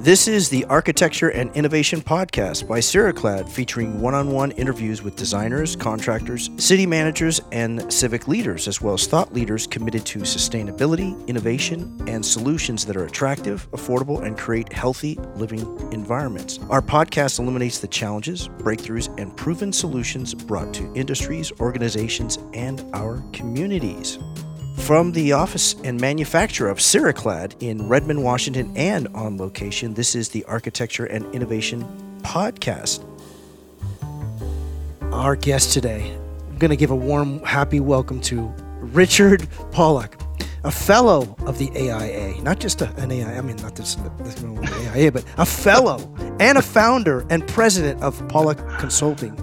[0.00, 5.14] This is the Architecture and Innovation Podcast by Ceraclad, featuring one on one interviews with
[5.14, 11.14] designers, contractors, city managers, and civic leaders, as well as thought leaders committed to sustainability,
[11.26, 15.60] innovation, and solutions that are attractive, affordable, and create healthy living
[15.92, 16.58] environments.
[16.70, 23.22] Our podcast illuminates the challenges, breakthroughs, and proven solutions brought to industries, organizations, and our
[23.34, 24.18] communities.
[24.80, 30.30] From the office and manufacturer of Ceraclad in Redmond, Washington, and on location, this is
[30.30, 31.84] the Architecture and Innovation
[32.22, 33.04] Podcast.
[35.12, 36.16] Our guest today,
[36.48, 40.20] I'm going to give a warm, happy welcome to Richard Pollock,
[40.64, 44.42] a fellow of the AIA, not just a, an AIA, I mean, not this, this
[44.42, 49.36] AIA, but a fellow and a founder and president of Pollock Consulting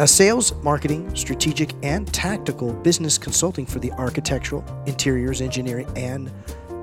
[0.00, 6.32] a sales, marketing, strategic, and tactical business consulting for the architectural, interiors, engineering, and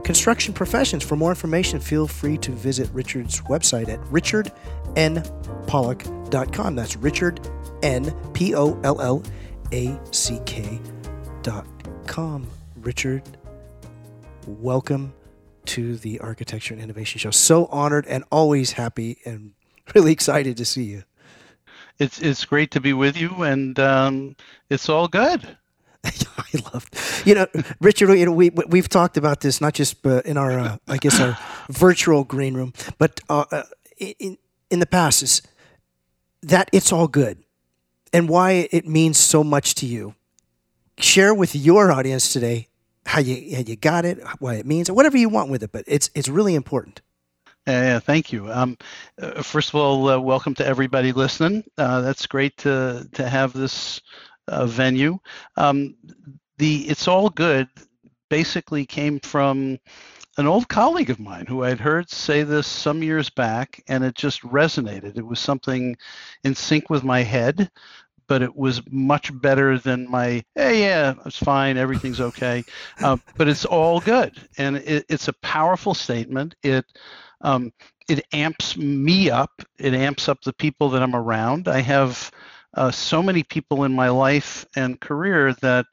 [0.03, 1.03] construction professions.
[1.03, 6.75] For more information, feel free to visit Richard's website at richardnpollock.com.
[6.75, 7.49] That's Richard
[7.81, 9.23] N P O L L
[9.73, 10.79] A C K
[11.41, 11.65] dot
[12.05, 12.45] com.
[12.75, 13.23] Richard,
[14.45, 15.11] welcome
[15.65, 17.31] to the Architecture and Innovation Show.
[17.31, 19.53] So honored and always happy and
[19.95, 21.01] really excited to see you
[21.99, 24.35] it's it's great to be with you, and um,
[24.69, 25.57] it's all good.
[26.05, 26.89] I love,
[27.25, 27.47] you know,
[27.81, 28.13] Richard.
[28.13, 31.19] You know, we we've talked about this not just uh, in our, uh, I guess,
[31.19, 31.37] our
[31.69, 33.63] virtual green room, but uh, uh,
[33.97, 34.37] in
[34.69, 35.41] in the past is
[36.43, 37.43] that it's all good,
[38.13, 40.15] and why it means so much to you.
[40.99, 42.69] Share with your audience today
[43.05, 45.71] how you how you got it, why it means, whatever you want with it.
[45.71, 47.01] But it's it's really important.
[47.67, 48.51] Yeah, thank you.
[48.51, 48.77] Um,
[49.21, 51.65] uh, first of all, uh, welcome to everybody listening.
[51.77, 54.01] Uh, that's great to to have this
[54.47, 55.19] uh, venue.
[55.57, 55.95] Um,
[56.59, 57.67] the it's all good
[58.29, 59.79] basically came from
[60.37, 64.15] an old colleague of mine who I'd heard say this some years back, and it
[64.15, 65.17] just resonated.
[65.17, 65.97] It was something
[66.45, 67.69] in sync with my head,
[68.27, 72.63] but it was much better than my hey yeah it's fine everything's okay
[73.01, 76.85] uh, but it's all good and it, it's a powerful statement it
[77.41, 77.71] um,
[78.07, 79.61] it amps me up.
[79.77, 81.67] It amps up the people that I'm around.
[81.67, 82.31] I have
[82.73, 85.85] uh, so many people in my life and career that,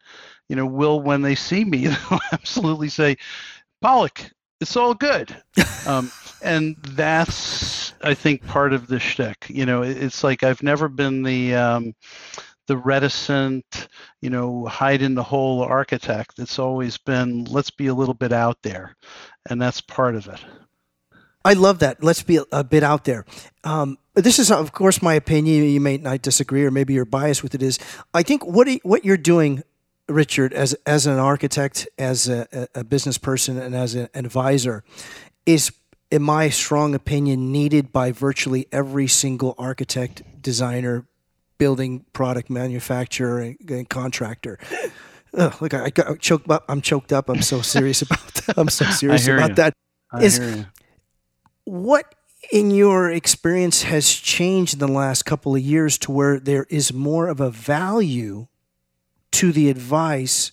[0.48, 3.16] you know, will when they see me, they'll absolutely say,
[3.80, 5.36] Pollock, it's all good.
[5.86, 6.10] um,
[6.42, 9.46] and that's, I think, part of the shtick.
[9.48, 11.94] You know, it's like I've never been the um,
[12.66, 13.88] the reticent,
[14.20, 16.38] you know, hide in the hole architect.
[16.38, 18.94] It's always been let's be a little bit out there,
[19.48, 20.40] and that's part of it.
[21.44, 22.02] I love that.
[22.02, 23.26] Let's be a, a bit out there.
[23.64, 25.64] Um, this is, of course, my opinion.
[25.64, 27.62] You may not disagree, or maybe you're biased with it.
[27.62, 27.78] Is
[28.14, 29.62] I think what what you're doing,
[30.08, 34.84] Richard, as as an architect, as a, a business person, and as an advisor,
[35.44, 35.72] is,
[36.10, 41.06] in my strong opinion, needed by virtually every single architect, designer,
[41.58, 44.58] building product manufacturer, and, and contractor.
[45.36, 46.64] Ugh, look, I got choked up.
[46.68, 47.28] I'm choked up.
[47.28, 48.56] I'm so serious about that.
[48.56, 49.54] I'm so serious about you.
[49.56, 49.74] that.
[50.12, 50.38] I is
[51.64, 52.14] what
[52.52, 56.92] in your experience has changed in the last couple of years to where there is
[56.92, 58.46] more of a value
[59.32, 60.52] to the advice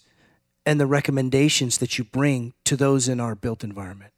[0.65, 4.13] and the recommendations that you bring to those in our built environment?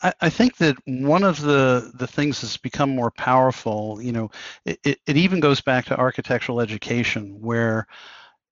[0.00, 4.30] I, think that one of the, the things that's become more powerful, you know,
[4.64, 7.88] it, it, it even goes back to architectural education where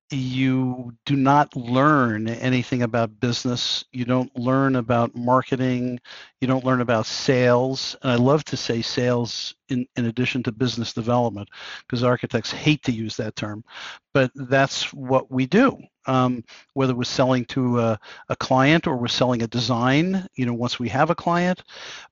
[0.09, 3.83] you do not learn anything about business.
[3.91, 5.99] You don't learn about marketing.
[6.39, 7.95] You don't learn about sales.
[8.01, 11.49] And I love to say sales in, in addition to business development
[11.81, 13.65] because architects hate to use that term.
[14.13, 15.77] But that's what we do.
[16.05, 20.53] Um, whether we're selling to a, a, client or we're selling a design, you know,
[20.53, 21.63] once we have a client.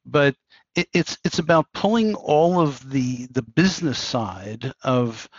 [0.05, 0.35] But
[0.75, 5.29] it, it's it's about pulling all of the the business side of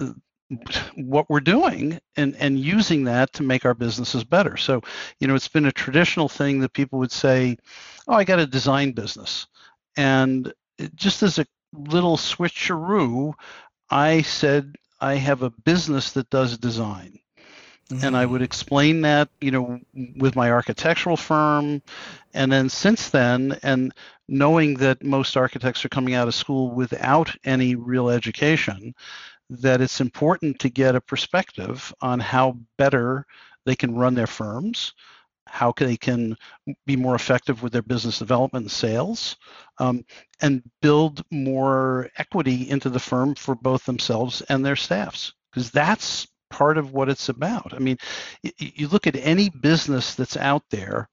[0.00, 0.10] uh,
[0.96, 4.82] what we're doing and and using that to make our businesses better so
[5.18, 7.56] you know it's been a traditional thing that people would say
[8.08, 9.46] oh i got a design business
[9.96, 10.52] and
[10.94, 13.32] just as a little switcheroo
[13.90, 17.18] i said i have a business that does design
[17.88, 18.04] mm-hmm.
[18.04, 18.44] and i would mm.
[18.44, 19.80] explain that you know
[20.18, 21.80] with my architectural firm
[22.34, 23.94] and then since then and
[24.28, 28.94] knowing that most architects are coming out of school without any real education
[29.60, 33.26] that it's important to get a perspective on how better
[33.66, 34.92] they can run their firms,
[35.46, 36.36] how they can
[36.86, 39.36] be more effective with their business development and sales,
[39.78, 40.04] um,
[40.40, 45.32] and build more equity into the firm for both themselves and their staffs.
[45.50, 47.72] Because that's part of what it's about.
[47.74, 47.96] I mean,
[48.58, 51.08] you look at any business that's out there,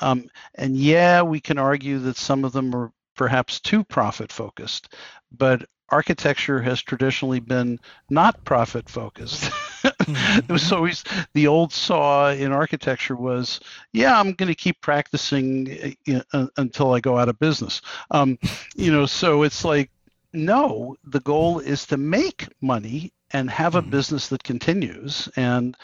[0.00, 4.94] um, and yeah, we can argue that some of them are perhaps too profit focused.
[5.32, 5.64] But
[5.94, 7.78] architecture has traditionally been
[8.10, 9.44] not profit focused.
[9.44, 10.38] mm-hmm.
[10.48, 11.04] it was always
[11.34, 13.60] the old saw in architecture was,
[13.92, 15.96] yeah, I'm going to keep practicing
[16.32, 17.80] uh, until I go out of business.
[18.10, 18.38] Um,
[18.74, 19.90] you know, so it's like,
[20.32, 23.90] no, the goal is to make money and have a mm-hmm.
[23.90, 25.28] business that continues.
[25.36, 25.76] And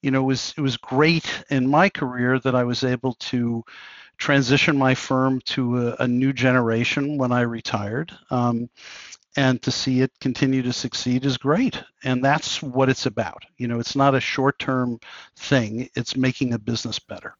[0.00, 3.64] you know, it was it was great in my career that I was able to
[4.16, 8.12] transition my firm to a, a new generation when I retired.
[8.30, 8.68] Um,
[9.36, 11.82] and to see it continue to succeed is great.
[12.04, 13.44] And that's what it's about.
[13.56, 15.00] You know it's not a short-term
[15.36, 15.90] thing.
[15.94, 17.36] It's making a business better.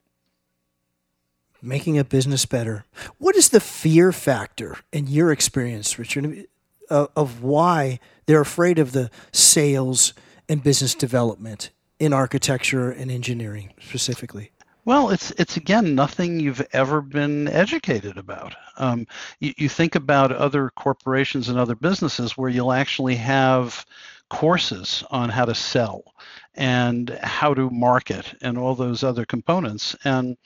[1.60, 2.84] Making a business better.
[3.18, 6.46] What is the fear factor in your experience richard
[6.88, 10.14] of why they're afraid of the sales
[10.48, 14.52] and business development in architecture and engineering specifically
[14.88, 18.54] well, it's it's again nothing you've ever been educated about.
[18.78, 19.06] Um,
[19.38, 23.84] you, you think about other corporations and other businesses where you'll actually have
[24.30, 26.14] courses on how to sell
[26.54, 29.94] and how to market and all those other components.
[30.04, 30.38] And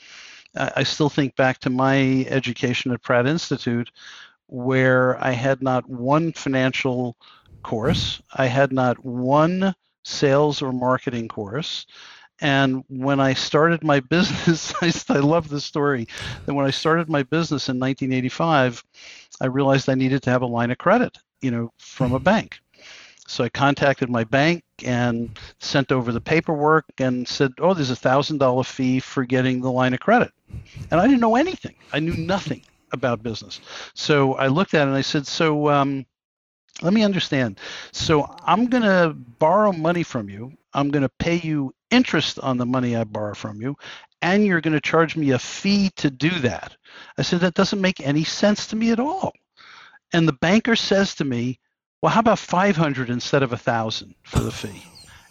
[0.57, 3.93] I, I still think back to my education at Pratt Institute,
[4.49, 7.17] where I had not one financial
[7.63, 9.73] course, I had not one
[10.03, 11.87] sales or marketing course.
[12.43, 16.07] And when I started my business, I, I love this story.
[16.45, 18.85] That when I started my business in 1985,
[19.41, 22.25] I realized I needed to have a line of credit, you know, from a hmm.
[22.25, 22.59] bank.
[23.29, 27.97] So I contacted my bank and sent over the paperwork and said, "Oh, there's a
[27.97, 30.33] thousand dollar fee for getting the line of credit,"
[30.91, 31.77] and I didn't know anything.
[31.93, 32.63] I knew nothing
[32.93, 33.61] about business.
[33.95, 36.05] So I looked at it and I said, "So um,
[36.83, 37.59] let me understand.
[37.93, 40.53] So I'm going to borrow money from you.
[40.75, 43.77] I'm going to pay you interest on the money I borrow from you,
[44.21, 46.77] and you're going to charge me a fee to do that.
[47.19, 49.33] I said, that doesn't make any sense to me at all.
[50.13, 51.59] And the banker says to me,
[52.01, 54.83] well, how about 500 instead of a 1,000 for the fee?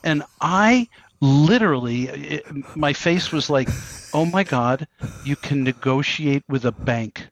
[0.04, 0.88] And I
[1.20, 3.68] literally, it, my face was like,
[4.14, 4.88] oh my God,
[5.24, 7.30] you can negotiate with a bank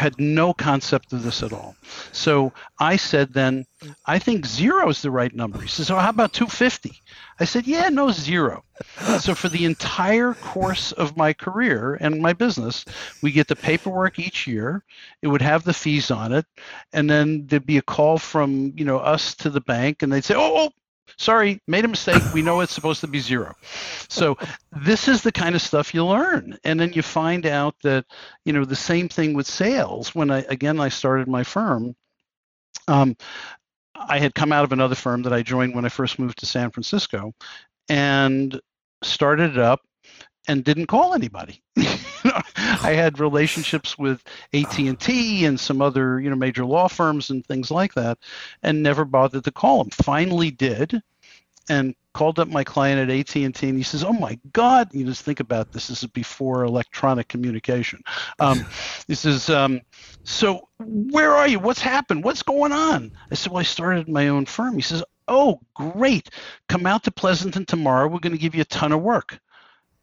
[0.00, 1.76] had no concept of this at all.
[2.10, 3.66] So I said then,
[4.06, 5.60] I think zero is the right number.
[5.60, 7.02] He says, so how about 250?
[7.38, 8.64] I said, yeah, no, zero.
[9.20, 12.86] so for the entire course of my career and my business,
[13.22, 14.84] we get the paperwork each year.
[15.20, 16.46] It would have the fees on it.
[16.94, 20.24] And then there'd be a call from, you know, us to the bank and they'd
[20.24, 20.70] say, oh, oh
[21.20, 22.24] sorry, made a mistake.
[22.32, 23.54] We know it's supposed to be zero.
[24.08, 24.36] So
[24.72, 26.58] this is the kind of stuff you learn.
[26.64, 28.06] And then you find out that,
[28.44, 30.14] you know, the same thing with sales.
[30.14, 31.94] When I, again, I started my firm,
[32.88, 33.16] um,
[33.94, 36.46] I had come out of another firm that I joined when I first moved to
[36.46, 37.32] San Francisco
[37.90, 38.58] and
[39.02, 39.80] started it up
[40.48, 41.62] and didn't call anybody.
[42.24, 44.22] I had relationships with
[44.52, 48.18] AT&T and some other, you know, major law firms and things like that
[48.62, 49.90] and never bothered to call them.
[49.90, 51.02] Finally did
[51.68, 55.22] and called up my client at AT&T and he says, "Oh my God!" You just
[55.22, 55.88] think about this.
[55.88, 58.02] This is before electronic communication.
[58.40, 58.66] Um,
[59.06, 59.80] he says, um,
[60.24, 61.60] "So where are you?
[61.60, 62.24] What's happened?
[62.24, 66.30] What's going on?" I said, "Well, I started my own firm." He says, "Oh, great!
[66.68, 68.08] Come out to Pleasanton tomorrow.
[68.08, 69.38] We're going to give you a ton of work."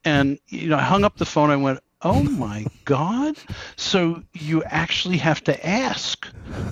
[0.03, 1.49] And you know, I hung up the phone.
[1.49, 3.37] I went, "Oh my God!"
[3.75, 6.27] So you actually have to ask,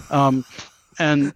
[0.10, 0.46] um,
[1.00, 1.34] and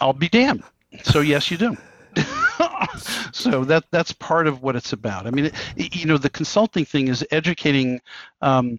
[0.00, 0.64] I'll be damned.
[1.02, 1.76] So yes, you do.
[3.32, 5.26] so that that's part of what it's about.
[5.26, 8.00] I mean, it, you know, the consulting thing is educating
[8.40, 8.78] um,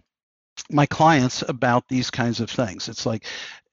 [0.70, 2.88] my clients about these kinds of things.
[2.88, 3.24] It's like,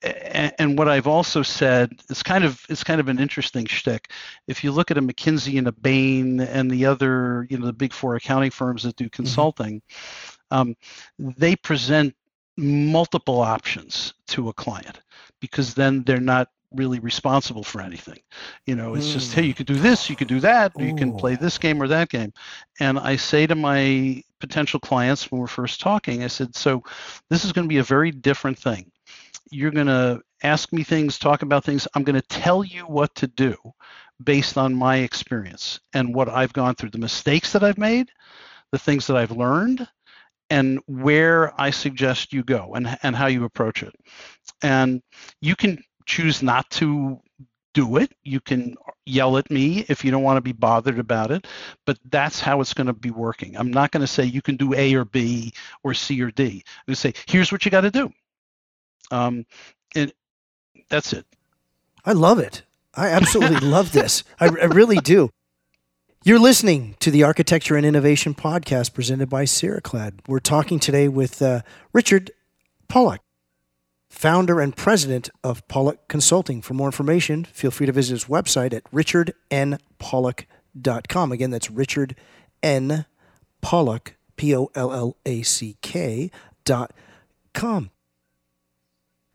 [0.02, 4.10] and, what I've also said is kind of it's kind of an interesting shtick.
[4.46, 7.72] If you look at a McKinsey and a Bain and the other, you know, the
[7.72, 9.16] big four accounting firms that do mm-hmm.
[9.16, 10.56] consulting, mm-hmm.
[10.56, 10.76] um,
[11.18, 12.14] they present
[12.56, 15.00] multiple options to a client
[15.40, 18.18] because then they're not really responsible for anything.
[18.66, 19.12] You know, it's mm.
[19.12, 21.80] just, hey, you could do this, you could do that, you can play this game
[21.80, 22.32] or that game.
[22.80, 26.82] And I say to my potential clients when we're first talking, I said, so
[27.30, 28.90] this is going to be a very different thing.
[29.50, 31.88] You're going to ask me things, talk about things.
[31.94, 33.56] I'm going to tell you what to do
[34.22, 38.10] based on my experience and what I've gone through, the mistakes that I've made,
[38.70, 39.88] the things that I've learned,
[40.50, 43.94] and where I suggest you go and, and how you approach it.
[44.62, 45.02] And
[45.40, 47.18] you can choose not to
[47.74, 48.12] do it.
[48.22, 51.46] You can yell at me if you don't want to be bothered about it,
[51.84, 53.56] but that's how it's going to be working.
[53.56, 55.52] I'm not going to say you can do A or B
[55.82, 56.44] or C or D.
[56.44, 56.50] I'm
[56.86, 58.12] going to say, here's what you got to do.
[59.10, 59.44] Um,
[59.94, 60.12] and
[60.88, 61.26] that's it.
[62.04, 62.62] I love it.
[62.94, 64.24] I absolutely love this.
[64.40, 65.30] I, I, really do.
[66.22, 70.20] You're listening to the Architecture and Innovation podcast presented by Ceraclad.
[70.26, 71.62] We're talking today with uh,
[71.92, 72.30] Richard
[72.88, 73.20] Pollock.
[74.14, 76.60] Founder and president of Pollock Consulting.
[76.62, 81.32] For more information, feel free to visit his website at richardnpollock.com.
[81.32, 82.16] Again, that's Richard
[82.62, 83.06] N.
[83.60, 86.30] Pollock, P O L L A C K
[86.64, 86.92] dot
[87.52, 87.90] com.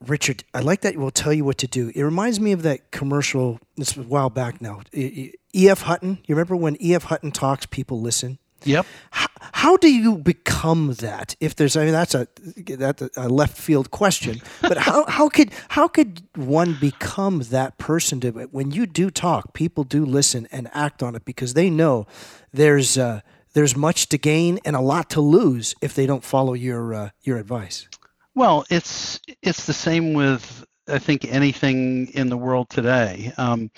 [0.05, 1.91] Richard, I like that we'll tell you what to do.
[1.93, 4.79] It reminds me of that commercial, this was a while back now.
[4.93, 5.81] E.F.
[5.81, 7.03] Hutton, you remember when E.F.
[7.03, 8.39] Hutton talks, people listen?
[8.63, 8.85] Yep.
[9.11, 11.35] How, how, do you become that?
[11.39, 14.41] If there's, I mean, that's a that's a left field question.
[14.61, 19.53] But how, how could how could one become that person to when you do talk,
[19.53, 22.05] people do listen and act on it because they know
[22.51, 23.21] there's uh,
[23.53, 27.09] there's much to gain and a lot to lose if they don't follow your uh,
[27.21, 27.87] your advice.
[28.35, 33.33] Well, it's it's the same with I think anything in the world today.
[33.37, 33.71] Um,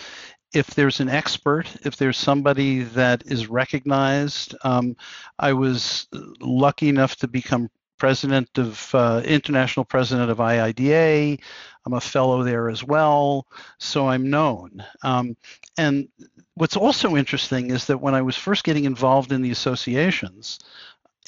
[0.54, 4.96] if there's an expert, if there's somebody that is recognized, um,
[5.40, 6.08] I was
[6.40, 11.40] lucky enough to become president of uh, international president of IIDA.
[11.86, 13.46] I'm a fellow there as well,
[13.78, 14.84] so I'm known.
[15.04, 15.38] Um,
[15.78, 16.08] and
[16.56, 20.60] what's also interesting is that when I was first getting involved in the associations,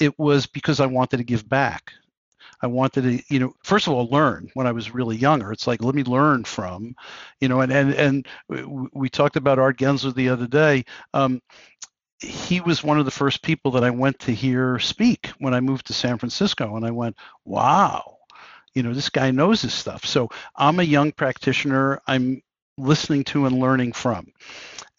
[0.00, 1.92] it was because I wanted to give back.
[2.64, 5.52] I wanted to, you know, first of all, learn when I was really younger.
[5.52, 6.96] It's like, let me learn from,
[7.38, 8.26] you know, and and and
[8.94, 10.86] we talked about Art Gensler the other day.
[11.12, 11.42] Um,
[12.20, 15.60] he was one of the first people that I went to hear speak when I
[15.60, 18.16] moved to San Francisco, and I went, wow,
[18.72, 20.06] you know, this guy knows his stuff.
[20.06, 22.00] So I'm a young practitioner.
[22.06, 22.40] I'm
[22.78, 24.28] listening to and learning from.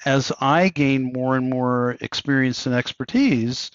[0.06, 3.72] As I gain more and more experience and expertise,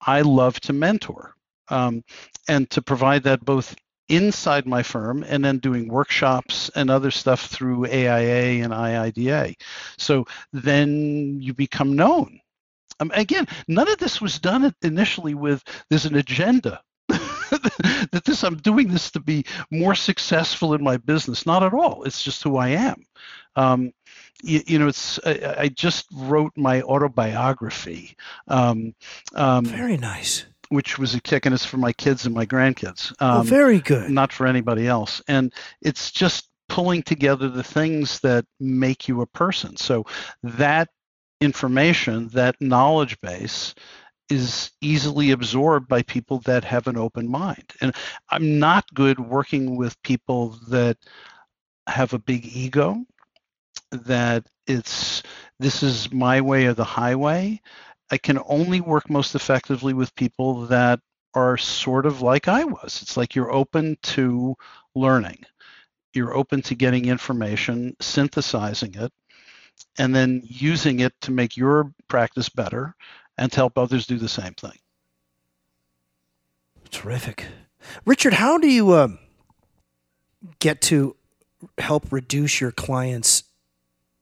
[0.00, 1.33] I love to mentor
[1.68, 2.04] um,
[2.48, 3.74] and to provide that both
[4.08, 9.54] inside my firm and then doing workshops and other stuff through AIA and IIDA.
[9.96, 12.40] So then you become known.
[13.00, 16.80] Um, again, none of this was done initially with there's an agenda.
[17.08, 21.46] that this I'm doing this to be more successful in my business.
[21.46, 22.04] Not at all.
[22.04, 23.04] It's just who I am.
[23.56, 23.92] Um,
[24.42, 28.16] you, you, know, it's I, I, just wrote my autobiography.
[28.48, 28.94] Um,
[29.34, 33.14] um, Very nice which was a kick, and it's for my kids and my grandkids.
[33.20, 34.10] Oh, um, oh, very good.
[34.10, 35.22] Not for anybody else.
[35.28, 39.76] And it's just pulling together the things that make you a person.
[39.76, 40.04] So
[40.42, 40.88] that
[41.40, 43.74] information, that knowledge base,
[44.30, 47.72] is easily absorbed by people that have an open mind.
[47.80, 47.94] And
[48.30, 50.96] I'm not good working with people that
[51.86, 53.04] have a big ego,
[53.92, 55.22] that it's
[55.60, 57.60] this is my way or the highway.
[58.10, 61.00] I can only work most effectively with people that
[61.34, 63.00] are sort of like I was.
[63.02, 64.54] It's like you're open to
[64.94, 65.44] learning,
[66.12, 69.12] you're open to getting information, synthesizing it,
[69.98, 72.94] and then using it to make your practice better
[73.38, 74.78] and to help others do the same thing.
[76.90, 77.46] Terrific.
[78.04, 79.18] Richard, how do you um,
[80.58, 81.16] get to
[81.78, 83.43] help reduce your clients'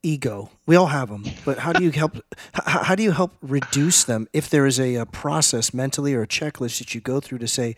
[0.03, 0.51] ego.
[0.65, 2.17] We all have them, but how do you help?
[2.53, 6.21] How, how do you help reduce them if there is a, a, process mentally or
[6.21, 7.75] a checklist that you go through to say,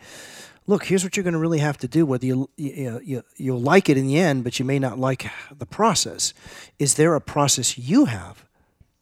[0.66, 2.04] look, here's what you're going to really have to do.
[2.04, 5.30] Whether you, you, you you'll like it in the end, but you may not like
[5.56, 6.34] the process.
[6.78, 8.44] Is there a process you have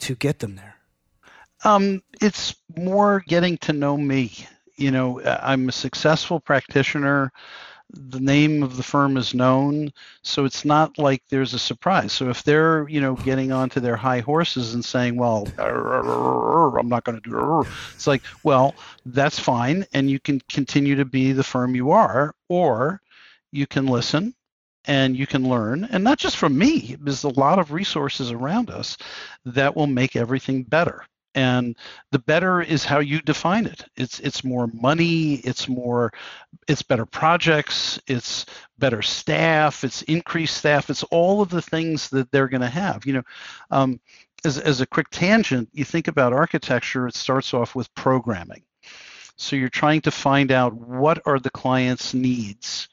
[0.00, 0.76] to get them there?
[1.64, 4.32] Um, it's more getting to know me.
[4.76, 7.32] You know, I'm a successful practitioner
[7.90, 12.12] the name of the firm is known so it's not like there's a surprise.
[12.12, 17.04] So if they're you know getting onto their high horses and saying well i'm not
[17.04, 18.76] going to do it's like well
[19.06, 23.00] that's fine and you can continue to be the firm you are or
[23.52, 24.34] you can listen
[24.86, 28.70] and you can learn and not just from me there's a lot of resources around
[28.70, 28.96] us
[29.44, 31.76] that will make everything better and
[32.12, 33.84] the better is how you define it.
[33.96, 36.12] It's it's more money it's more
[36.68, 38.46] it's better projects it's
[38.78, 43.04] better staff it's increased staff it's all of the things that they're going to have.
[43.04, 43.22] You know
[43.70, 44.00] um,
[44.44, 48.62] as, as a quick tangent you think about architecture it starts off with programming.
[49.36, 52.88] So you're trying to find out what are the client's needs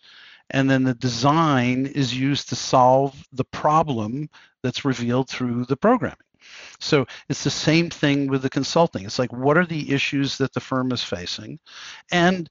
[0.49, 4.29] and then the design is used to solve the problem
[4.63, 6.17] that's revealed through the programming
[6.79, 9.05] so it's the same thing with the consulting.
[9.05, 11.59] It's like, what are the issues that the firm is facing?
[12.11, 12.49] And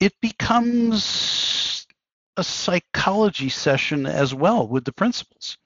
[0.00, 1.86] it becomes
[2.36, 5.56] a psychology session as well with the principals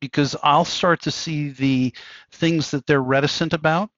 [0.00, 1.94] because I'll start to see the
[2.32, 3.90] things that they're reticent about.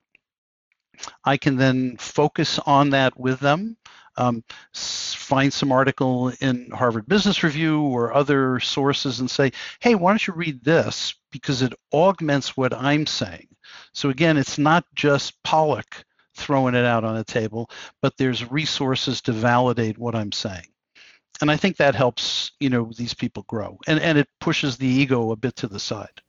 [1.25, 3.77] I can then focus on that with them
[4.17, 4.43] um,
[4.73, 10.27] find some article in Harvard Business Review or other sources and say, hey, why don't
[10.27, 11.15] you read this?
[11.31, 13.49] Because it augments what I'm saying.
[13.93, 16.05] So again, it's not just Pollock
[16.35, 17.71] throwing it out on the table,
[18.03, 20.67] but there's resources to validate what I'm saying.
[21.41, 24.87] and I think that helps you know these people grow, and and it pushes the
[24.87, 26.23] ego a bit to the side.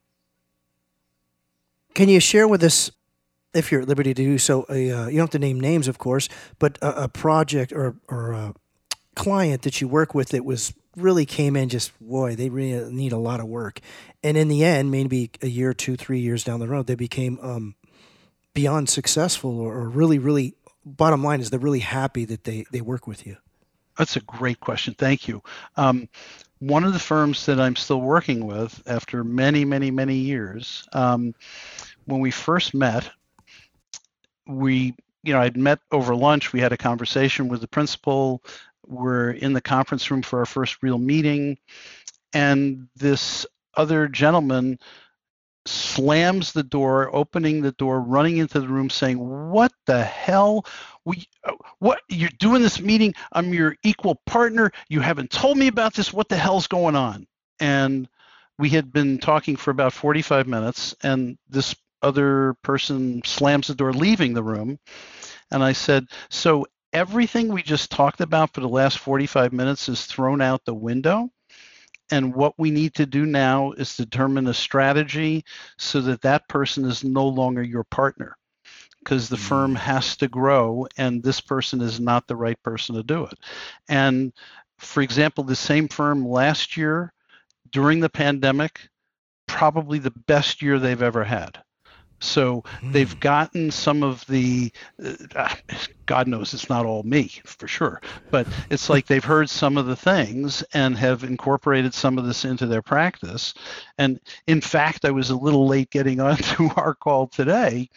[1.93, 2.91] Can you share with us,
[3.53, 5.87] if you're at liberty to do so, a, uh, you don't have to name names,
[5.87, 8.53] of course, but a, a project or or a
[9.15, 13.11] client that you work with that was really came in just boy they really need
[13.11, 13.79] a lot of work.
[14.23, 17.39] And in the end maybe a year two three years down the road they became
[17.41, 17.75] um,
[18.53, 22.81] beyond successful or, or, really really bottom line is they're really happy that they they
[22.81, 23.37] work with you.
[23.97, 24.93] That's a great question.
[24.93, 25.41] Thank you.
[25.75, 26.09] Um,
[26.59, 31.35] one of the firms that i'm still working with after many many many years um,
[32.05, 33.09] when we first met
[34.47, 38.41] we you know i'd met over lunch we had a conversation with the principal
[38.87, 41.57] we're in the conference room for our first real meeting,
[42.33, 44.79] and this other gentleman
[45.65, 49.17] slams the door, opening the door, running into the room, saying,
[49.51, 50.65] "What the hell?
[51.03, 53.13] We, uh, what you're doing this meeting?
[53.33, 54.71] I'm your equal partner.
[54.89, 56.13] You haven't told me about this.
[56.13, 57.27] What the hell's going on?"
[57.59, 58.07] And
[58.57, 63.93] we had been talking for about 45 minutes, and this other person slams the door,
[63.93, 64.79] leaving the room.
[65.51, 70.05] And I said, "So everything we just talked about for the last 45 minutes is
[70.05, 71.29] thrown out the window.
[72.09, 75.43] And what we need to do now is determine a strategy
[75.77, 78.37] so that that person is no longer your partner
[78.99, 79.77] because the firm mm.
[79.77, 83.37] has to grow and this person is not the right person to do it.
[83.89, 84.31] And
[84.79, 87.13] for example, the same firm last year
[87.71, 88.87] during the pandemic,
[89.47, 91.61] probably the best year they've ever had.
[92.19, 92.93] So mm.
[92.93, 93.19] they've hmm.
[93.19, 94.71] gotten some of the,
[95.35, 95.55] uh,
[96.05, 99.85] God knows it's not all me for sure, but it's like they've heard some of
[99.85, 103.53] the things and have incorporated some of this into their practice.
[103.97, 107.89] And in fact, I was a little late getting onto our call today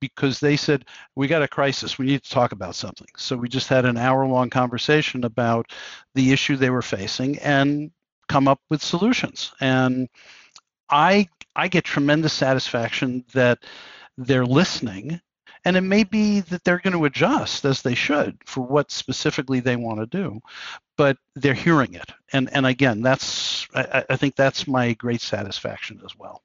[0.00, 3.48] because they said we got a crisis we need to talk about something so we
[3.48, 5.70] just had an hour long conversation about
[6.14, 7.90] the issue they were facing and
[8.28, 10.08] come up with solutions and
[10.88, 13.58] i I get tremendous satisfaction that
[14.16, 15.20] they're listening.
[15.64, 19.60] And it may be that they're going to adjust as they should for what specifically
[19.60, 20.40] they want to do,
[20.96, 22.10] but they're hearing it.
[22.32, 26.42] And and again, that's I, I think that's my great satisfaction as well.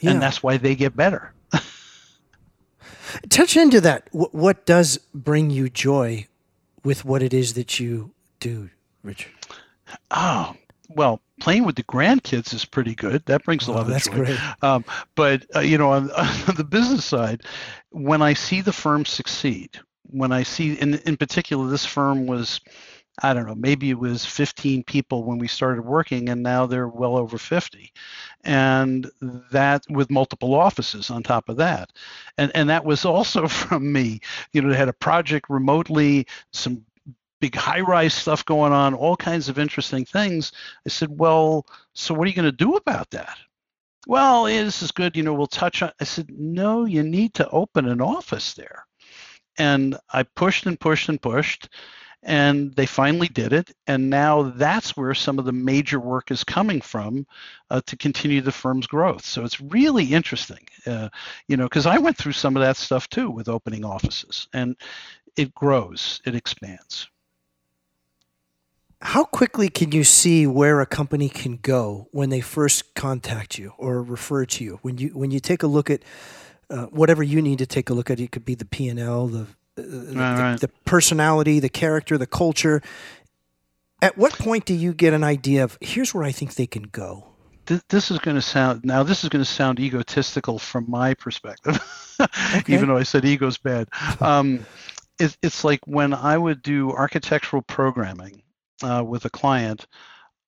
[0.00, 0.12] Yeah.
[0.12, 1.34] And that's why they get better.
[3.28, 4.08] Touch into that.
[4.12, 6.26] What does bring you joy
[6.82, 8.70] with what it is that you do,
[9.02, 9.32] Richard?
[10.10, 10.56] Oh,
[10.88, 13.24] well, playing with the grandkids is pretty good.
[13.26, 14.12] That brings a lot of joy.
[14.12, 14.62] Great.
[14.62, 17.42] Um, but uh, you know, on, on, the business side,
[17.90, 19.78] when I see the firm succeed,
[20.10, 22.60] when I see, in in particular, this firm was,
[23.22, 26.88] I don't know, maybe it was 15 people when we started working, and now they're
[26.88, 27.92] well over 50,
[28.44, 29.10] and
[29.50, 31.90] that with multiple offices on top of that,
[32.38, 34.20] and and that was also from me.
[34.52, 36.84] You know, they had a project remotely, some
[37.44, 40.50] big high rise stuff going on, all kinds of interesting things.
[40.86, 43.36] I said, Well, so what are you going to do about that?
[44.06, 45.14] Well, yeah, this is good.
[45.14, 45.92] You know, we'll touch on.
[46.00, 48.86] I said, No, you need to open an office there.
[49.58, 51.68] And I pushed and pushed and pushed,
[52.22, 53.70] and they finally did it.
[53.86, 57.26] And now that's where some of the major work is coming from
[57.68, 59.26] uh, to continue the firm's growth.
[59.26, 61.10] So it's really interesting, uh,
[61.46, 64.76] you know, because I went through some of that stuff too with opening offices, and
[65.36, 67.06] it grows, it expands
[69.04, 73.74] how quickly can you see where a company can go when they first contact you
[73.76, 74.78] or refer to you?
[74.80, 76.02] When you when you take a look at
[76.70, 78.98] uh, whatever you need to take a look at, it could be the P and
[78.98, 80.60] L, the, uh, the, right.
[80.60, 82.80] the personality, the character, the culture.
[84.00, 86.84] At what point do you get an idea of here's where I think they can
[86.84, 87.28] go?
[87.88, 91.78] this is going to sound now this is going to sound egotistical from my perspective
[92.20, 92.74] okay.
[92.74, 93.88] even though i said ego's bad
[94.20, 94.66] um,
[95.18, 98.42] it, it's like when i would do architectural programming
[98.82, 99.86] uh, with a client,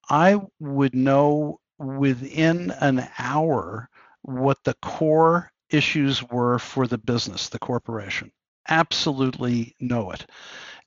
[0.08, 3.88] I would know within an hour
[4.22, 8.30] what the core issues were for the business, the corporation.
[8.68, 10.26] Absolutely know it.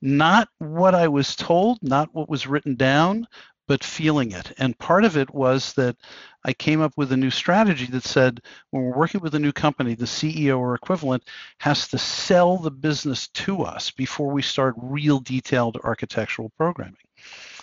[0.02, 3.26] Not what I was told, not what was written down,
[3.70, 4.52] but feeling it.
[4.58, 5.96] And part of it was that
[6.44, 9.52] I came up with a new strategy that said when we're working with a new
[9.52, 11.22] company, the CEO or equivalent
[11.58, 16.96] has to sell the business to us before we start real detailed architectural programming.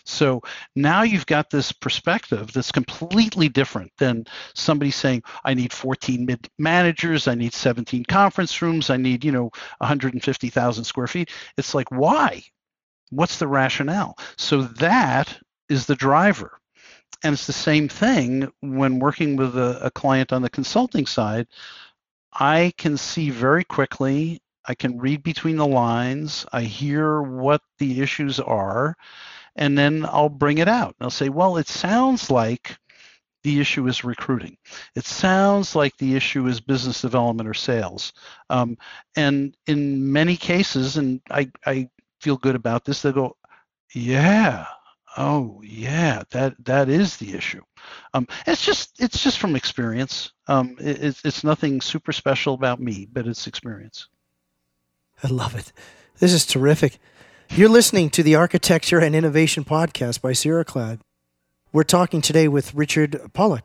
[0.08, 0.42] So
[0.76, 6.50] now you've got this perspective that's completely different than somebody saying, I need 14 mid
[6.58, 11.32] managers, I need 17 conference rooms, I need, you know, 150,000 square feet.
[11.58, 12.44] It's like, why?
[13.10, 14.18] What's the rationale?
[14.38, 16.58] So that is the driver.
[17.24, 21.48] And it's the same thing when working with a, a client on the consulting side.
[22.32, 26.46] I can see very quickly I can read between the lines.
[26.52, 28.96] I hear what the issues are
[29.58, 30.96] and then I'll bring it out.
[31.00, 32.78] And I'll say, well, it sounds like
[33.44, 34.58] the issue is recruiting.
[34.96, 38.14] It sounds like the issue is business development or sales.
[38.50, 38.78] Um,
[39.16, 41.90] and in many cases, and I, I
[42.22, 43.38] feel good about this, they go,
[43.94, 44.66] yeah,
[45.18, 47.62] oh yeah, that that is the issue.
[48.14, 50.34] Um, it's just it's just from experience.
[50.48, 54.08] Um, it, it's it's nothing super special about me, but it's experience.
[55.24, 55.72] I love it.
[56.20, 57.00] This is terrific.
[57.50, 61.00] You're listening to the Architecture and Innovation Podcast by Ceraclad.
[61.72, 63.64] We're talking today with Richard Pollock,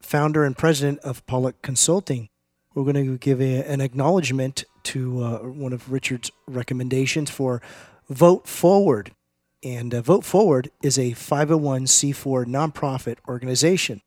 [0.00, 2.28] founder and president of Pollock Consulting.
[2.74, 7.60] We're going to give a, an acknowledgement to uh, one of Richard's recommendations for
[8.08, 9.12] Vote Forward.
[9.62, 14.00] And uh, Vote Forward is a 501c4 nonprofit organization.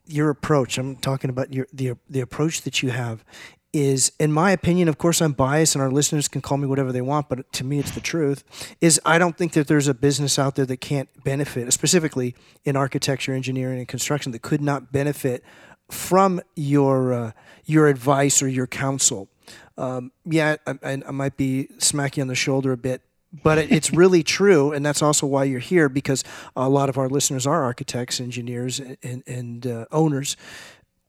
[0.06, 3.24] your approach, I'm talking about your the the approach that you have
[3.72, 6.92] is in my opinion, of course I'm biased and our listeners can call me whatever
[6.92, 8.44] they want, but to me it's the truth,
[8.82, 12.76] is I don't think that there's a business out there that can't benefit, specifically in
[12.76, 15.46] architecture, engineering and construction that could not benefit
[15.92, 17.32] from your uh,
[17.66, 19.30] your advice or your counsel
[19.78, 23.02] um, yeah, I, I, might be smacking on the shoulder a bit,
[23.44, 26.24] but it's really true, and that's also why you're here because
[26.56, 30.38] a lot of our listeners are architects, engineers, and, and uh, owners.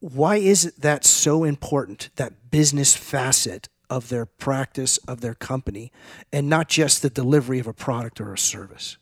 [0.00, 5.92] Why is it that so important that business facet of their practice of their company,
[6.32, 8.96] and not just the delivery of a product or a service?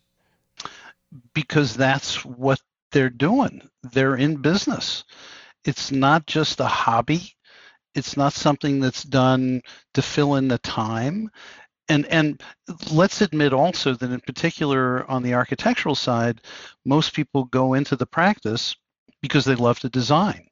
[1.32, 3.68] Because that's what they're doing.
[3.82, 5.04] They're in business.
[5.64, 7.36] It's not just a hobby
[7.94, 9.62] it's not something that's done
[9.94, 11.30] to fill in the time.
[11.88, 12.40] And, and
[12.92, 16.40] let's admit also that in particular on the architectural side,
[16.84, 18.76] most people go into the practice
[19.20, 20.46] because they love to design,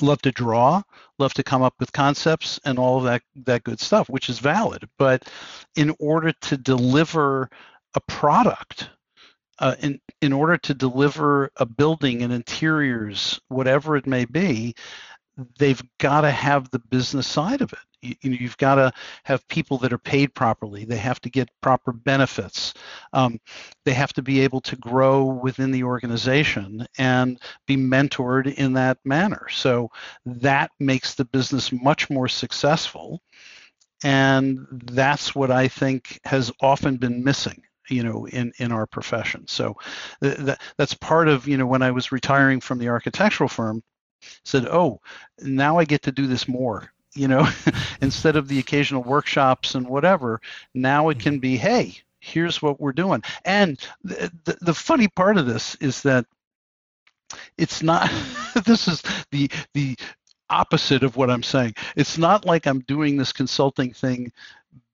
[0.00, 0.82] love to draw,
[1.18, 4.88] love to come up with concepts and all that, that good stuff, which is valid.
[4.98, 5.28] But
[5.76, 7.48] in order to deliver
[7.94, 8.90] a product,
[9.58, 14.74] uh, in, in order to deliver a building and interiors, whatever it may be,
[15.58, 17.78] they've got to have the business side of it.
[18.02, 18.92] You, you know, you've got to
[19.24, 20.84] have people that are paid properly.
[20.84, 22.74] They have to get proper benefits.
[23.12, 23.38] Um,
[23.84, 28.98] they have to be able to grow within the organization and be mentored in that
[29.04, 29.46] manner.
[29.50, 29.90] So
[30.26, 33.22] that makes the business much more successful.
[34.04, 39.46] And that's what I think has often been missing you know in in our profession
[39.46, 39.76] so
[40.22, 43.82] th- that that's part of you know when i was retiring from the architectural firm
[44.44, 45.00] said, "Oh,
[45.40, 47.48] now I get to do this more." You know,
[48.00, 50.40] instead of the occasional workshops and whatever,
[50.74, 55.36] now it can be, "Hey, here's what we're doing." And the, the, the funny part
[55.36, 56.26] of this is that
[57.58, 58.10] it's not.
[58.64, 59.96] this is the the
[60.50, 61.74] opposite of what I'm saying.
[61.96, 64.32] It's not like I'm doing this consulting thing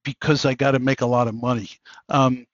[0.05, 1.71] because I got to make a lot of money.
[2.09, 2.47] Um,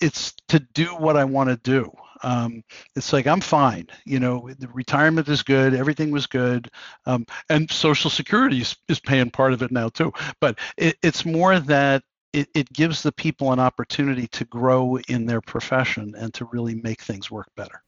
[0.00, 2.62] it's to do what I want to do um,
[2.96, 3.86] it's like I'm fine.
[4.04, 6.70] You know, the retirement is good, everything was good,
[7.06, 10.12] um, and Social Security is, is, paying part of it now too.
[10.40, 15.26] But it, it's more that it, it gives the people an opportunity to grow in
[15.26, 17.82] their profession and to really make things work better.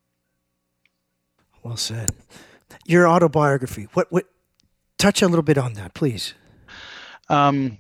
[1.62, 2.11] Well said.
[2.87, 3.88] Your autobiography.
[3.92, 4.27] What what?
[4.98, 6.35] Touch a little bit on that, please.
[7.29, 7.79] Um,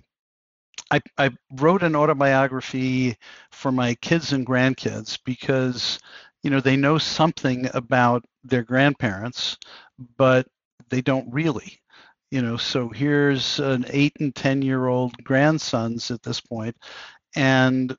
[0.92, 3.16] I, I wrote an autobiography
[3.50, 5.98] for my kids and grandkids because
[6.44, 9.58] you know they know something about their grandparents
[10.18, 10.46] but
[10.90, 11.80] they don't really
[12.32, 12.56] you know.
[12.56, 16.76] So here's an 8 and 10 year old grandsons at this point
[17.36, 17.96] and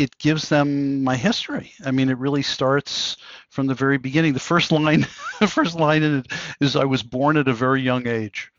[0.00, 1.72] it gives them my history.
[1.84, 3.16] I mean, it really starts
[3.50, 4.32] from the very beginning.
[4.32, 5.06] The first line,
[5.40, 8.50] the first line in it is, "I was born at a very young age,"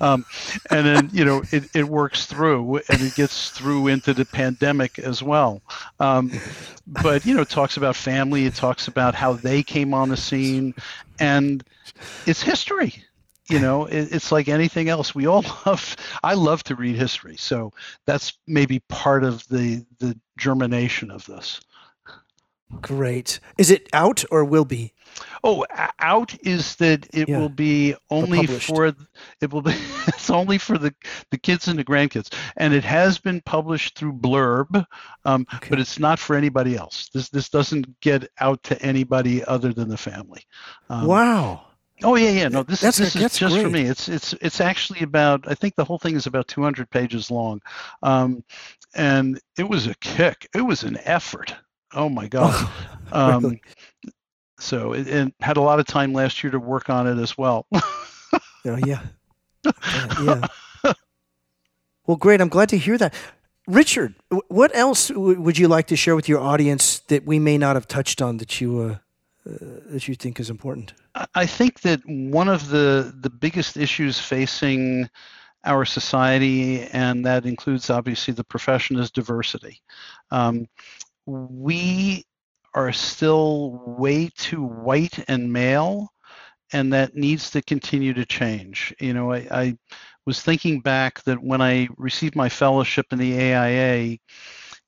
[0.00, 0.24] um,
[0.70, 4.98] and then you know it, it works through, and it gets through into the pandemic
[4.98, 5.62] as well.
[6.00, 6.32] Um,
[6.86, 8.46] but you know, it talks about family.
[8.46, 10.74] It talks about how they came on the scene,
[11.18, 11.64] and
[12.26, 12.94] it's history.
[13.48, 17.36] you know it, it's like anything else we all love i love to read history
[17.36, 17.72] so
[18.06, 21.60] that's maybe part of the the germination of this.
[22.80, 23.40] Great.
[23.58, 24.92] Is it out or will be?
[25.44, 25.64] Oh
[26.00, 27.38] out is that it yeah.
[27.38, 28.86] will be only for
[29.40, 29.74] it will be
[30.08, 30.92] it's only for the
[31.30, 32.34] the kids and the grandkids.
[32.56, 34.84] And it has been published through blurb
[35.24, 35.68] um, okay.
[35.70, 37.10] but it's not for anybody else.
[37.14, 40.42] This this doesn't get out to anybody other than the family.
[40.88, 41.66] Um, wow
[42.02, 42.48] Oh yeah, yeah.
[42.48, 43.62] No, this, that's, this is just great.
[43.62, 43.82] for me.
[43.82, 45.46] It's it's it's actually about.
[45.46, 47.62] I think the whole thing is about 200 pages long,
[48.02, 48.42] um,
[48.94, 50.48] and it was a kick.
[50.54, 51.54] It was an effort.
[51.92, 52.70] Oh my god.
[53.12, 53.62] um, really?
[54.58, 57.38] So it, it, had a lot of time last year to work on it as
[57.38, 57.66] well.
[57.74, 59.00] oh yeah.
[59.64, 59.72] yeah.
[60.22, 60.46] yeah.
[62.06, 62.40] Well, great.
[62.40, 63.14] I'm glad to hear that.
[63.66, 64.14] Richard,
[64.48, 67.88] what else would you like to share with your audience that we may not have
[67.88, 68.96] touched on that you uh,
[69.44, 70.94] that you think is important?
[71.34, 75.08] I think that one of the the biggest issues facing
[75.64, 79.80] our society, and that includes obviously the profession, is diversity.
[80.30, 80.66] Um,
[81.26, 82.24] we
[82.74, 86.12] are still way too white and male,
[86.72, 88.94] and that needs to continue to change.
[89.00, 89.78] You know, I, I
[90.26, 94.18] was thinking back that when I received my fellowship in the AIA,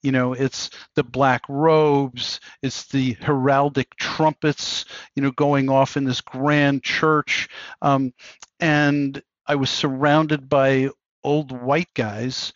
[0.06, 4.84] you know it's the black robes it's the heraldic trumpets
[5.16, 7.48] you know going off in this grand church.
[7.82, 8.14] Um,
[8.60, 10.88] and i was surrounded by
[11.24, 12.52] old white guys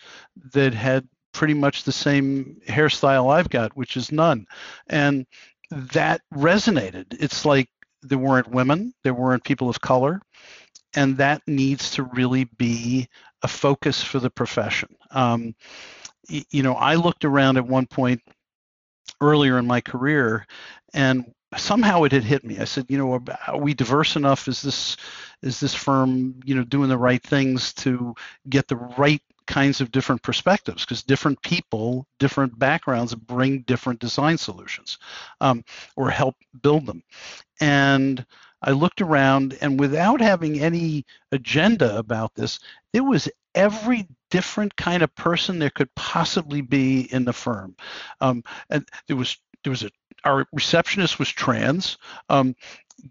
[0.54, 4.46] that had pretty much the same hairstyle i've got which is none.
[4.88, 5.26] And
[5.70, 7.16] that resonated.
[7.18, 7.68] It's like
[8.02, 10.22] there weren't women there weren't people of color
[10.94, 13.08] and that needs to really be
[13.42, 14.94] a focus for the profession.
[15.10, 15.54] Um,
[16.50, 18.22] you know, I looked around at one point
[19.20, 20.46] earlier in my career
[20.94, 22.58] and somehow it had hit me.
[22.58, 24.48] I said, you know, are we diverse enough?
[24.48, 24.96] Is this
[25.42, 28.14] is this firm, you know, doing the right things to
[28.48, 30.84] get the right kinds of different perspectives?
[30.84, 34.98] Because different people, different backgrounds bring different design solutions
[35.40, 35.64] um,
[35.96, 37.02] or help build them.
[37.60, 38.24] And
[38.62, 42.60] I looked around, and without having any agenda about this,
[42.92, 47.76] there was every different kind of person there could possibly be in the firm.
[48.20, 49.90] Um, and there was there was a
[50.24, 51.96] our receptionist was trans,
[52.28, 52.54] um,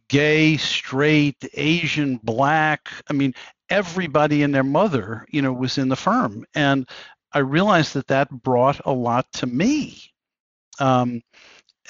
[0.10, 2.90] gay, straight, Asian, black.
[3.10, 3.34] I mean,
[3.70, 6.88] everybody and their mother, you know, was in the firm, and
[7.34, 10.02] I realized that that brought a lot to me.
[10.80, 11.22] Um,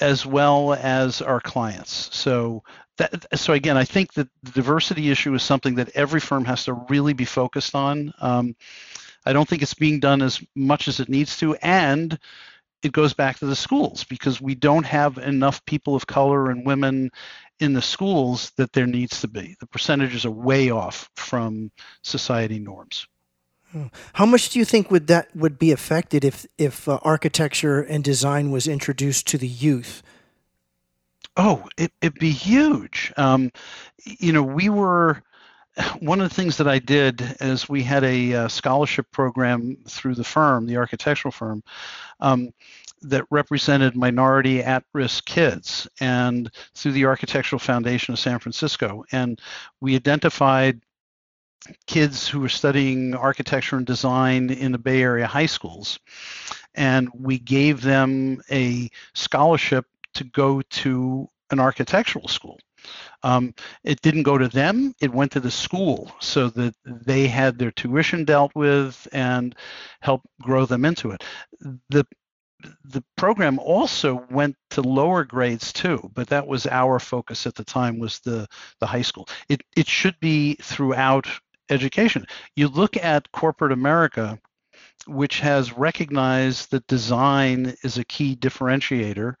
[0.00, 2.08] as well as our clients.
[2.16, 2.62] So
[2.98, 6.64] that, so again, I think that the diversity issue is something that every firm has
[6.64, 8.12] to really be focused on.
[8.18, 8.56] Um,
[9.24, 12.18] I don't think it's being done as much as it needs to, and
[12.82, 16.64] it goes back to the schools because we don't have enough people of color and
[16.64, 17.10] women
[17.58, 19.56] in the schools that there needs to be.
[19.60, 21.70] The percentages are way off from
[22.02, 23.06] society norms.
[23.72, 23.86] Hmm.
[24.14, 28.02] How much do you think would that would be affected if if uh, architecture and
[28.02, 30.02] design was introduced to the youth?
[31.36, 33.12] Oh, it, it'd be huge.
[33.16, 33.52] Um,
[34.04, 35.22] you know, we were
[36.00, 40.14] one of the things that I did is we had a, uh, scholarship program through
[40.14, 41.62] the firm, the architectural firm,
[42.20, 42.50] um,
[43.02, 49.40] that represented minority at-risk kids, and through the Architectural Foundation of San Francisco, and
[49.80, 50.80] we identified
[51.86, 55.98] kids who were studying architecture and design in the Bay Area high schools,
[56.74, 62.58] and we gave them a scholarship to go to an architectural school.
[63.22, 67.58] Um, it didn't go to them, it went to the school so that they had
[67.58, 69.54] their tuition dealt with and
[70.00, 71.24] help grow them into it.
[71.90, 72.04] The
[72.84, 77.64] the program also went to lower grades too, but that was our focus at the
[77.64, 78.46] time was the,
[78.80, 79.28] the high school.
[79.48, 81.26] It, it should be throughout
[81.70, 82.26] education.
[82.56, 84.38] You look at corporate America,
[85.06, 89.34] which has recognized that design is a key differentiator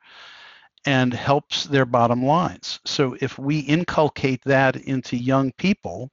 [0.86, 2.80] and helps their bottom lines.
[2.84, 6.10] So if we inculcate that into young people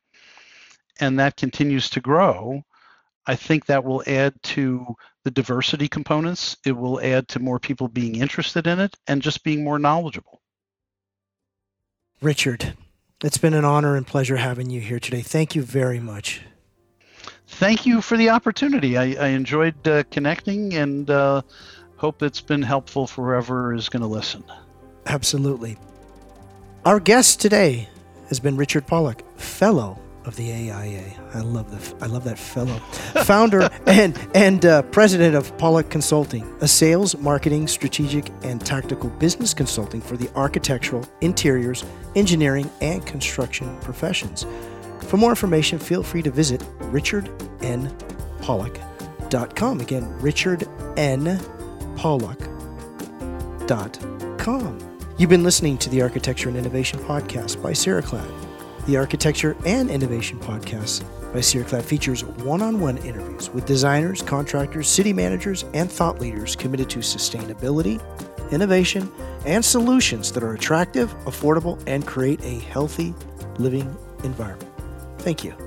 [0.99, 2.63] and that continues to grow,
[3.25, 6.57] I think that will add to the diversity components.
[6.65, 10.41] It will add to more people being interested in it and just being more knowledgeable.
[12.21, 12.73] Richard,
[13.23, 15.21] it's been an honor and pleasure having you here today.
[15.21, 16.41] Thank you very much.
[17.47, 18.97] Thank you for the opportunity.
[18.97, 21.41] I, I enjoyed uh, connecting and uh,
[21.97, 24.43] Hope it's been helpful for whoever is going to listen.
[25.07, 25.79] Absolutely.
[26.85, 27.89] Our guest today
[28.29, 31.11] has been Richard Pollock, fellow of the AIA.
[31.33, 32.77] I love the I love that fellow.
[33.23, 39.55] Founder and and uh, president of Pollock Consulting, a sales, marketing, strategic, and tactical business
[39.55, 41.83] consulting for the architectural, interiors,
[42.15, 44.45] engineering, and construction professions.
[45.07, 49.79] For more information, feel free to visit richardnpollock.com.
[49.79, 50.03] Again,
[51.97, 54.79] richardnpollock.com.
[55.17, 58.31] You've been listening to the Architecture and Innovation Podcast by Ceraclad.
[58.85, 64.87] The Architecture and Innovation Podcast by Ceraclad features one on one interviews with designers, contractors,
[64.87, 67.99] city managers, and thought leaders committed to sustainability,
[68.51, 69.11] innovation,
[69.45, 73.13] and solutions that are attractive, affordable, and create a healthy
[73.57, 74.71] living environment.
[75.19, 75.66] Thank you.